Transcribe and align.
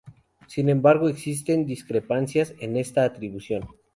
Sin 0.47 0.69
embargo, 0.69 1.09
existen 1.09 1.67
discrepancias 1.67 2.55
en 2.59 2.75
esta 2.75 3.03
atribución. 3.03 3.69